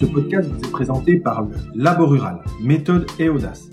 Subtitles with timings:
[0.00, 3.68] Ce podcast vous est présenté par le Labo Rural, méthode et audace.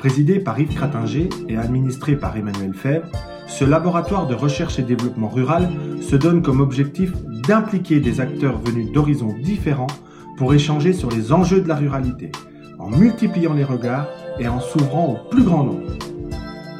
[0.00, 3.06] Présidé par Yves Cratinger et administré par Emmanuel Fèvre,
[3.46, 5.68] ce laboratoire de recherche et développement rural
[6.00, 7.12] se donne comme objectif
[7.46, 9.86] d'impliquer des acteurs venus d'horizons différents
[10.36, 12.32] pour échanger sur les enjeux de la ruralité,
[12.80, 14.08] en multipliant les regards
[14.40, 15.92] et en s'ouvrant au plus grand nombre.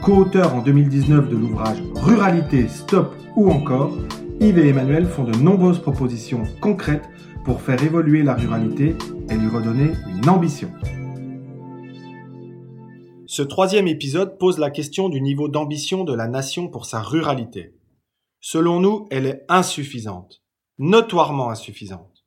[0.03, 3.97] Co-auteurs en 2019 de l'ouvrage Ruralité, Stop ou encore,
[4.41, 7.09] Yves et Emmanuel font de nombreuses propositions concrètes
[7.49, 8.95] pour faire évoluer la ruralité
[9.31, 10.71] et lui redonner une ambition.
[13.27, 17.73] Ce troisième épisode pose la question du niveau d'ambition de la nation pour sa ruralité.
[18.43, 20.43] Selon nous, elle est insuffisante,
[20.79, 22.23] notoirement insuffisante.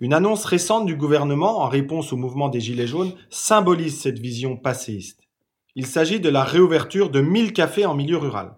[0.00, 4.56] Une annonce récente du gouvernement en réponse au mouvement des Gilets jaunes symbolise cette vision
[4.56, 5.20] passéiste.
[5.74, 8.56] Il s'agit de la réouverture de 1000 cafés en milieu rural.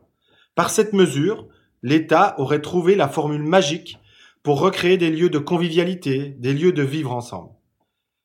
[0.54, 1.48] Par cette mesure,
[1.82, 3.97] l'État aurait trouvé la formule magique
[4.42, 7.50] pour recréer des lieux de convivialité, des lieux de vivre ensemble.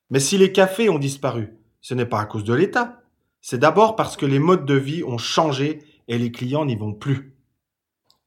[0.10, 3.02] Mais si les cafés ont disparu, ce n'est pas à cause de l'État.
[3.42, 6.94] C'est d'abord parce que les modes de vie ont changé et les clients n'y vont
[6.94, 7.36] plus.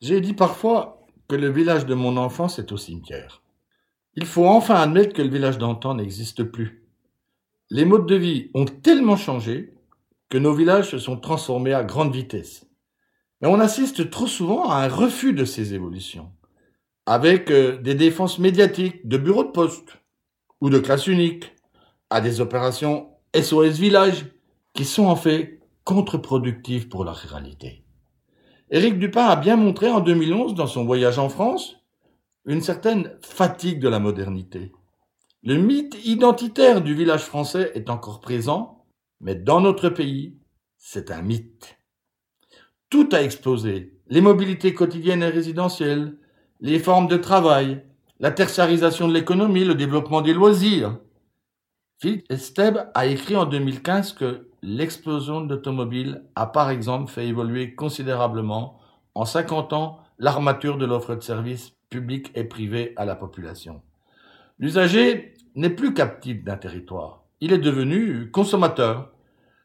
[0.01, 3.43] J'ai dit parfois que le village de mon enfance est au cimetière.
[4.15, 6.85] Il faut enfin admettre que le village d'antan n'existe plus.
[7.71, 9.75] Les modes de vie ont tellement changé
[10.29, 12.67] que nos villages se sont transformés à grande vitesse.
[13.41, 16.33] Mais on assiste trop souvent à un refus de ces évolutions,
[17.07, 19.97] avec euh, des défenses médiatiques de bureaux de poste
[20.61, 21.55] ou de classe unique,
[22.11, 24.27] à des opérations SOS Village
[24.75, 27.85] qui sont en fait contre-productives pour la ruralité.
[28.71, 31.77] Éric Dupin a bien montré en 2011 dans son voyage en France
[32.45, 34.73] une certaine fatigue de la modernité.
[35.43, 38.85] Le mythe identitaire du village français est encore présent,
[39.21, 40.37] mais dans notre pays,
[40.77, 41.79] c'est un mythe.
[42.91, 43.95] Tout a explosé.
[44.09, 46.17] Les mobilités quotidiennes et résidentielles,
[46.61, 47.83] les formes de travail,
[48.21, 50.99] la tertiarisation de l'économie, le développement des loisirs.
[51.99, 57.75] Philippe Esteb a écrit en 2015 que l'explosion de l'automobile a par exemple fait évoluer
[57.75, 58.79] considérablement
[59.15, 63.83] en 50 ans l'armature de l'offre de services publics et privés à la population.
[64.59, 67.23] L'usager n'est plus captif d'un territoire.
[67.41, 69.11] Il est devenu consommateur,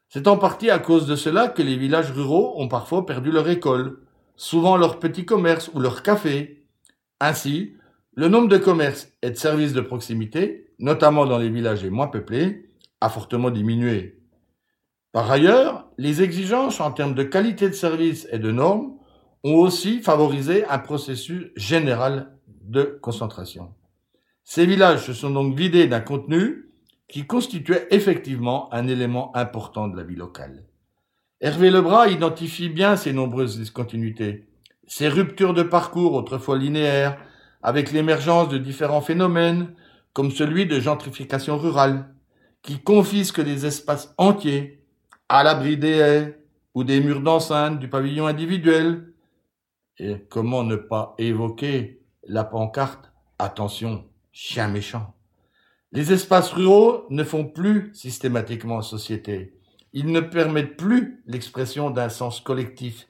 [0.08, 3.48] c'est en partie à cause de cela que les villages ruraux ont parfois perdu leur
[3.48, 4.00] école,
[4.36, 6.61] souvent leur petit commerce ou leur café.
[7.24, 7.74] Ainsi,
[8.16, 12.08] le nombre de commerces et de services de proximité, notamment dans les villages les moins
[12.08, 12.68] peuplés,
[13.00, 14.18] a fortement diminué.
[15.12, 18.94] Par ailleurs, les exigences en termes de qualité de service et de normes
[19.44, 23.72] ont aussi favorisé un processus général de concentration.
[24.42, 26.70] Ces villages se sont donc vidés d'un contenu
[27.06, 30.64] qui constituait effectivement un élément important de la vie locale.
[31.40, 34.48] Hervé Lebras identifie bien ces nombreuses discontinuités,
[34.86, 37.18] ces ruptures de parcours autrefois linéaires,
[37.62, 39.74] avec l'émergence de différents phénomènes,
[40.12, 42.14] comme celui de gentrification rurale,
[42.62, 44.84] qui confisque des espaces entiers,
[45.28, 46.44] à l'abri des haies
[46.74, 49.14] ou des murs d'enceinte du pavillon individuel.
[49.98, 55.14] Et comment ne pas évoquer la pancarte Attention, chien méchant.
[55.90, 59.58] Les espaces ruraux ne font plus systématiquement société.
[59.92, 63.08] Ils ne permettent plus l'expression d'un sens collectif.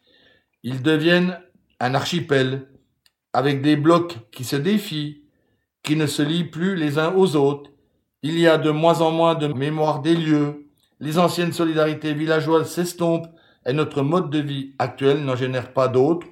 [0.62, 1.38] Ils deviennent
[1.82, 2.68] un archipel,
[3.32, 5.24] avec des blocs qui se défient,
[5.82, 7.70] qui ne se lient plus les uns aux autres.
[8.22, 10.68] Il y a de moins en moins de mémoire des lieux.
[11.00, 13.26] Les anciennes solidarités villageoises s'estompent
[13.66, 16.28] et notre mode de vie actuel n'en génère pas d'autres,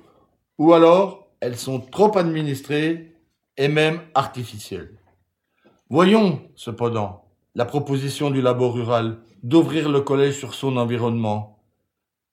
[0.57, 3.17] ou alors elles sont trop administrées
[3.57, 4.99] et même artificielles.
[5.89, 7.25] Voyons, cependant,
[7.57, 11.60] la proposition du labo rural d'ouvrir le collège sur son environnement.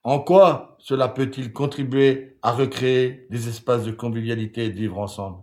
[0.07, 5.40] En quoi cela peut-il contribuer à recréer des espaces de convivialité et de vivre ensemble?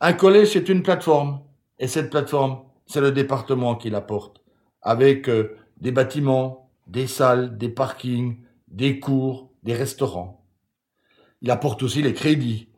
[0.00, 1.42] Un collège, c'est une plateforme.
[1.78, 4.40] Et cette plateforme, c'est le département qui l'apporte.
[4.80, 8.38] Avec euh, des bâtiments, des salles, des parkings,
[8.68, 10.46] des cours, des restaurants.
[11.42, 12.70] Il apporte aussi les crédits.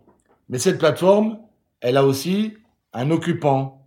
[0.49, 1.39] Mais cette plateforme,
[1.81, 2.55] elle a aussi
[2.93, 3.87] un occupant,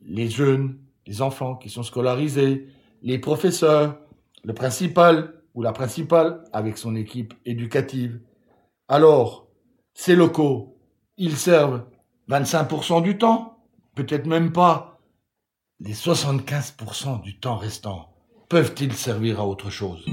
[0.00, 0.78] les jeunes,
[1.08, 2.68] les enfants qui sont scolarisés,
[3.02, 3.98] les professeurs,
[4.44, 8.20] le principal ou la principale avec son équipe éducative.
[8.86, 9.48] Alors,
[9.92, 10.78] ces locaux,
[11.16, 11.82] ils servent
[12.30, 13.58] 25% du temps,
[13.96, 15.00] peut-être même pas.
[15.80, 18.14] Les 75% du temps restant,
[18.48, 20.06] peuvent-ils servir à autre chose?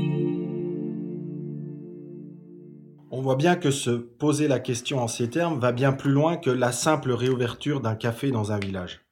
[3.12, 6.38] On voit bien que se poser la question en ces termes va bien plus loin
[6.38, 9.06] que la simple réouverture d'un café dans un village.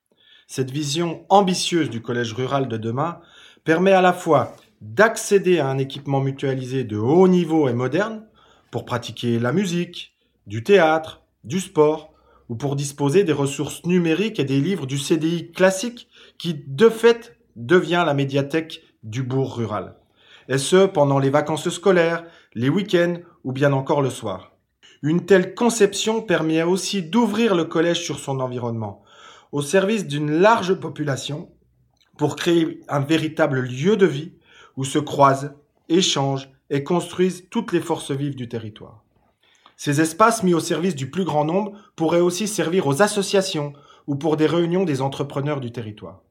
[0.48, 3.20] Cette vision ambitieuse du collège rural de demain
[3.64, 8.26] permet à la fois d'accéder à un équipement mutualisé de haut niveau et moderne
[8.70, 10.14] pour pratiquer la musique,
[10.46, 12.14] du théâtre, du sport
[12.50, 17.38] ou pour disposer des ressources numériques et des livres du CDI classique qui, de fait,
[17.56, 19.96] devient la médiathèque du bourg rural.
[20.50, 24.52] Et ce, pendant les vacances scolaires, les week-ends ou bien encore le soir.
[25.02, 29.02] Une telle conception permet aussi d'ouvrir le collège sur son environnement,
[29.54, 31.50] au service d'une large population,
[32.18, 34.34] pour créer un véritable lieu de vie
[34.78, 35.52] où se croisent,
[35.90, 39.04] échangent et construisent toutes les forces vives du territoire.
[39.76, 43.74] Ces espaces mis au service du plus grand nombre pourraient aussi servir aux associations
[44.08, 46.22] ou pour des réunions des entrepreneurs du territoire.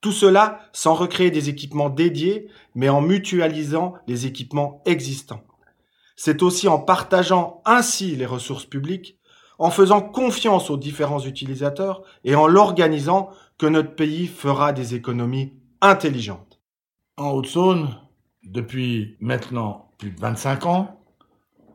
[0.00, 5.44] Tout cela sans recréer des équipements dédiés, mais en mutualisant les équipements existants.
[6.16, 9.18] C'est aussi en partageant ainsi les ressources publiques,
[9.58, 15.52] en faisant confiance aux différents utilisateurs et en l'organisant que notre pays fera des économies
[15.80, 16.51] intelligentes.
[17.18, 17.94] En Haute-Saône,
[18.42, 20.98] depuis maintenant plus de 25 ans,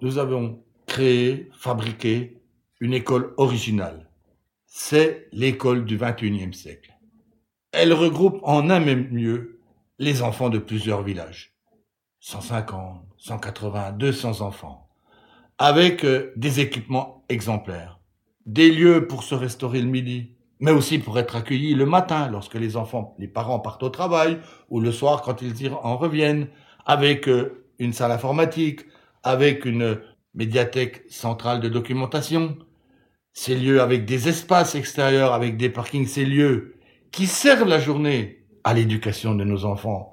[0.01, 2.41] nous avons créé, fabriqué
[2.79, 4.09] une école originale.
[4.65, 6.91] C'est l'école du 21e siècle.
[7.71, 9.61] Elle regroupe en un même lieu
[9.99, 11.53] les enfants de plusieurs villages.
[12.19, 14.89] 150, 180, 200 enfants.
[15.59, 17.99] Avec euh, des équipements exemplaires.
[18.47, 22.55] Des lieux pour se restaurer le midi, mais aussi pour être accueillis le matin lorsque
[22.55, 24.39] les enfants, les parents partent au travail,
[24.69, 26.47] ou le soir quand ils en reviennent,
[26.85, 28.81] avec euh, une salle informatique,
[29.23, 29.99] avec une
[30.33, 32.57] médiathèque centrale de documentation,
[33.33, 36.75] ces lieux avec des espaces extérieurs, avec des parkings, ces lieux
[37.11, 40.11] qui servent la journée à l'éducation de nos enfants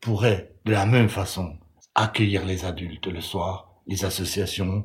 [0.00, 1.58] pourraient de la même façon
[1.94, 4.84] accueillir les adultes le soir, les associations,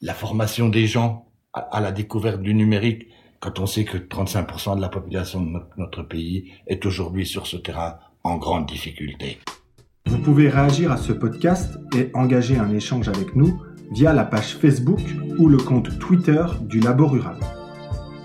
[0.00, 3.08] la formation des gens à, la découverte du numérique,
[3.42, 7.56] quand on sait que 35% de la population de notre, pays est aujourd'hui sur ce
[7.56, 9.40] terrain en grande difficulté.
[10.06, 13.60] Vous pouvez réagir à ce podcast et engager un échange avec nous
[13.92, 15.00] via la page Facebook
[15.38, 17.36] ou le compte Twitter du Labo Rural.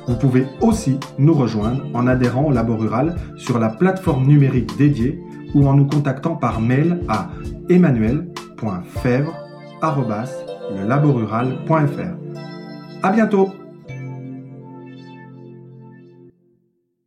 [0.07, 5.19] Vous pouvez aussi nous rejoindre en adhérant au Labo Rural sur la plateforme numérique dédiée
[5.55, 7.31] ou en nous contactant par mail à
[7.69, 9.31] emmanuel.fèvre.fr.
[13.03, 13.66] À bientôt!